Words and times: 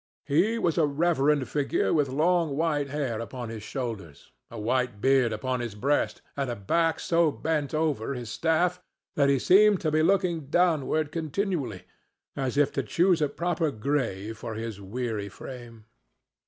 He 0.25 0.57
was 0.57 0.79
a 0.79 0.87
reverend 0.87 1.47
figure 1.47 1.93
with 1.93 2.09
long 2.09 2.57
white 2.57 2.89
hair 2.89 3.19
upon 3.19 3.49
his 3.49 3.61
shoulders, 3.61 4.31
a 4.49 4.59
white 4.59 4.99
beard 4.99 5.31
upon 5.31 5.59
his 5.59 5.75
breast 5.75 6.23
and 6.35 6.49
a 6.49 6.55
back 6.55 6.99
so 6.99 7.29
bent 7.31 7.71
over 7.71 8.15
his 8.15 8.31
staff 8.31 8.81
that 9.15 9.29
he 9.29 9.37
seemed 9.37 9.79
to 9.81 9.91
be 9.91 10.01
looking 10.01 10.47
downward 10.47 11.11
continually, 11.11 11.83
as 12.35 12.57
if 12.57 12.71
to 12.71 12.81
choose 12.81 13.21
a 13.21 13.29
proper 13.29 13.69
grave 13.69 14.39
for 14.39 14.55
his 14.55 14.81
weary 14.81 15.29
frame. 15.29 15.85